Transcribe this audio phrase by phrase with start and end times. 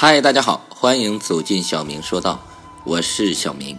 [0.00, 2.40] 嗨，大家好，欢迎走进小明说道，
[2.84, 3.76] 我是小明。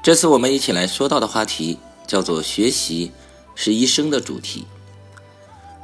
[0.00, 3.10] 这次我们一起来说到的话题叫做“学习
[3.56, 4.64] 是一生的主题”。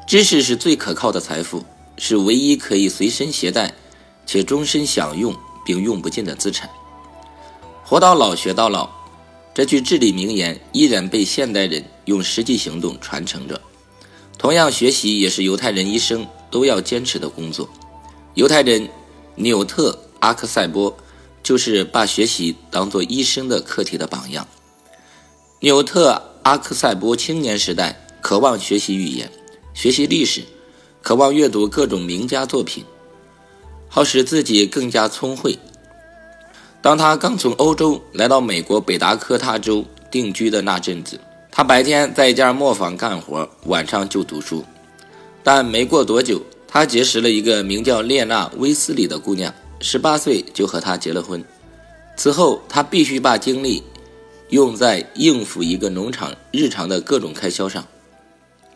[0.06, 1.64] 知识是最可靠的财富，
[1.98, 3.74] 是唯一可以随身携带
[4.24, 5.34] 且终身享用
[5.66, 6.70] 并用不尽的资产。
[7.82, 8.88] 活到老，学到老，
[9.52, 13.61] 这句至理名言依然被现代人用实际行动传承着。
[14.38, 17.68] 同样，学习也是犹太人一生都要坚持的工作。
[18.34, 18.88] 犹太人。
[19.37, 19.91] 纽特·
[20.21, 20.96] 阿克塞波
[21.43, 24.46] 就是把学习当做一生的课题的榜样。
[25.61, 29.31] 纽特·阿克塞波青年时代渴望学习语言、
[29.72, 30.43] 学习历史，
[31.03, 32.84] 渴望阅读各种名家作品，
[33.89, 35.58] 好使自己更加聪慧。
[36.80, 41.19] 当他刚从欧洲来到美国北达科他州定居的那阵子，
[41.50, 44.64] 他白天在一家磨坊干活，晚上就读书。
[45.42, 46.42] 但没过多久，
[46.75, 51.45] 他结识了一个名叫列娜·威斯里的姑娘，十八岁就和她结了婚。
[52.17, 53.81] 此后，他必须把精力
[54.48, 57.86] 用在应付一个农场日常的各种开销上，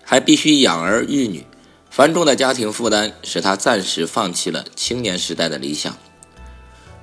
[0.04, 1.44] 还必须养儿育女。
[1.90, 5.98] 繁重的家庭负担使他暂时放弃了青年时代的理想。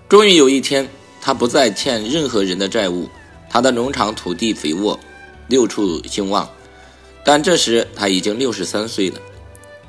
[0.08, 0.88] 终于有一天，
[1.20, 3.10] 他不再欠任何人的债务，
[3.50, 4.98] 他的农场土地肥沃，
[5.50, 6.50] 六畜兴旺。
[7.26, 9.20] 但这时他已经六十三岁了。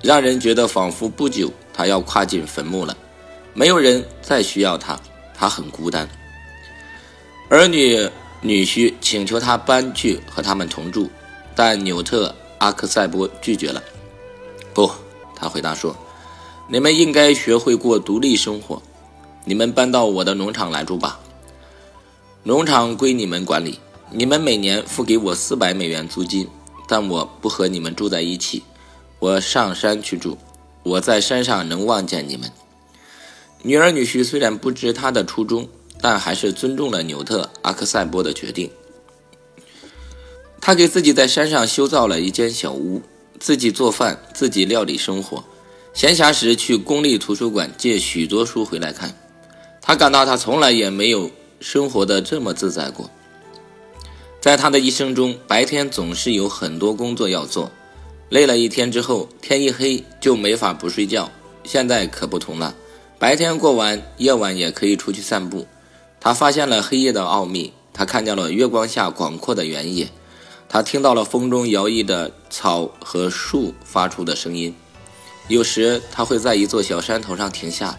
[0.06, 2.96] 让人觉得仿佛不久他要跨进坟墓了，
[3.54, 4.96] 没有人再需要他，
[5.34, 6.08] 他很孤单。
[7.48, 8.08] 儿女
[8.40, 11.10] 女婿请求他搬去和他们同住，
[11.56, 13.82] 但纽特·阿克塞波拒绝了。
[14.72, 14.88] 不，
[15.34, 15.96] 他回答说
[16.70, 18.80] ：“你们应该学会过独立生活，
[19.44, 21.18] 你们搬到我的农场来住吧。
[22.44, 23.80] 农场归你们管理，
[24.12, 26.48] 你们每年付给我四百美元租金，
[26.86, 28.62] 但我不和你们住在一起。”
[29.18, 30.36] 我上山去住，
[30.82, 32.50] 我在山上能望见你们。
[33.62, 35.68] 女儿女婿虽然不知他的初衷，
[36.00, 38.70] 但还是尊重了纽特·阿克塞波的决定。
[40.60, 43.02] 他给自己在山上修造了一间小屋，
[43.40, 45.44] 自己做饭，自己料理生活。
[45.94, 49.16] 闲暇时去公立图书馆借许多书回来看。
[49.80, 51.30] 他感到他从来也没有
[51.60, 53.08] 生活的这么自在过。
[54.40, 57.72] 在他的一生中，白天总是有很多工作要做。
[58.28, 61.30] 累了一天之后，天一黑就没法不睡觉。
[61.62, 62.74] 现在可不同了，
[63.18, 65.66] 白天过完，夜晚也可以出去散步。
[66.20, 70.08] 他发现了黑夜的奥秘，他看见了月光下广阔的原野，
[70.68, 74.74] 他听到了风中摇曳的草和树发出的声音。
[75.48, 77.96] 有时他会在一座小山头上停下，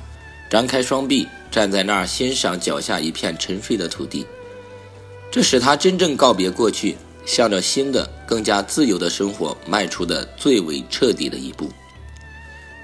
[0.50, 4.26] 张开双臂，站在那儿欣赏脚下一片沉睡的土地。
[5.32, 6.98] 这使他真正告别过去。
[7.28, 11.70] 向着新的、更加自由的生活迈出的最为彻底的一步。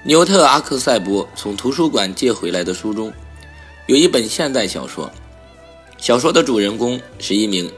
[0.04, 3.10] 纽特·阿克塞波从图书馆借回来的书中，
[3.86, 5.10] 有一本现代小说。
[5.96, 7.72] 小说的主人公是一名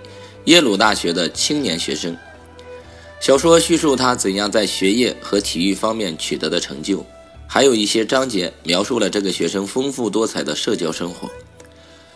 [0.47, 2.16] 耶鲁大学的青年学生。
[3.21, 7.06] 小说叙述他怎样在学业和体育方面取得的成就，
[7.47, 11.31] 还有一些章节描述了这个学生丰富多彩的社交生活。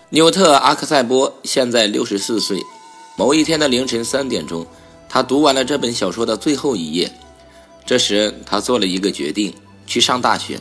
[0.08, 2.58] 纽特·阿克塞波现在六十四岁。
[3.16, 4.66] 某一天的凌晨三点钟，
[5.08, 7.10] 他读完了这本小说的最后一页。
[7.84, 9.52] 这时，他做了一个决定，
[9.86, 10.60] 去上大学。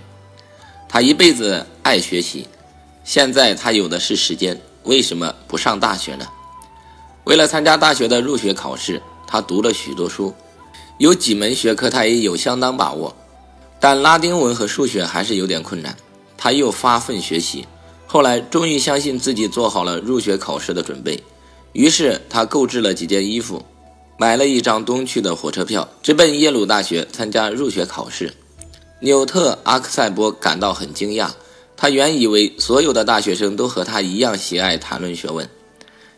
[0.88, 2.48] 他一辈子爱学习，
[3.04, 6.26] 现在他有的是时间，为什么不上大学呢？
[7.26, 10.34] 为了参加大学的入学考试，他读了许多书，
[10.98, 13.16] 有几门学科他也有相当把握，
[13.80, 15.96] 但拉丁文和数学还是有点困难。
[16.36, 17.68] 他又发奋学习，
[18.08, 21.22] 后来终于相信自己做好了入学考试的准备。
[21.74, 23.64] 于是他购置了几件衣服，
[24.18, 28.34] 买了一张东去的火车票，直奔耶鲁大学参加入学考试。
[29.02, 31.30] 纽特·阿克塞波感到很惊讶，
[31.78, 35.50] 他原以为所有的大学生都和他一样喜爱谈论学问。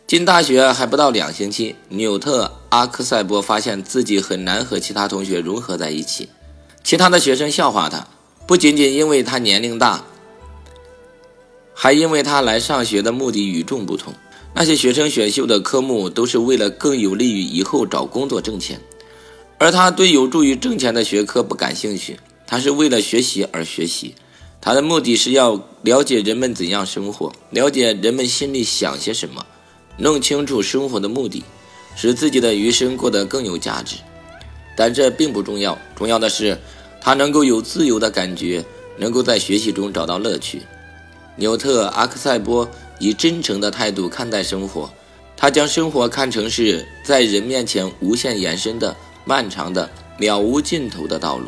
[0.04, 6.28] 进大学还不到两星期，纽特·阿克塞波发现自己很难和其他同学融合在一起。
[6.82, 8.08] 其他的学生笑话他，
[8.46, 10.04] 不仅仅因为他年龄大，
[11.72, 14.12] 还因为他来上学的目的与众不同。
[14.54, 18.80] 那些学生选修的科目都是为了更有利于以后找工作挣钱，
[19.58, 22.20] 而他对有助于挣钱的学科不感兴趣。
[22.46, 24.14] 他是为了学习而学习，
[24.60, 29.46] 他的目的是要了解人们怎样生活，了解人们心里想些什么，
[29.96, 31.42] 弄清楚生活的目的，
[31.96, 33.96] 使自己的余生过得更有价值。
[34.76, 36.58] 但这并不重要，重要的是
[37.00, 38.62] 他能够有自由的感觉，
[38.98, 40.60] 能够在学习中找到乐趣。
[41.36, 42.68] 纽特·阿克塞波。
[43.02, 44.88] 以真诚的态度看待生活，
[45.36, 51.46] 他将生活看成是在人面前无限延伸的漫长的了无尽头的道路。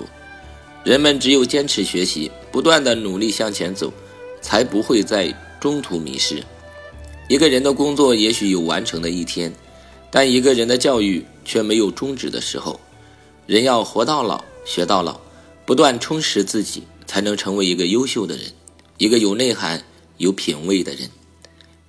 [0.82, 3.92] 人们只有坚持学习，不断的努力向前走，
[4.42, 6.42] 才不会在中途迷失。
[7.28, 9.52] 一个人的工作也许有完成的一天，
[10.10, 12.80] 但一个人的教育却没有终止的时候。
[13.46, 15.20] 人要活到老，学到老，
[15.64, 18.46] 不断充实自己，才能成为一个优秀的人，
[18.98, 19.84] 一个有内涵、
[20.16, 21.08] 有品位的人。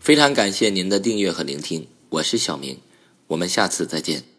[0.06, 2.78] 非常感谢您的订阅和聆听，我是小明，
[3.26, 4.35] 我们下次再见。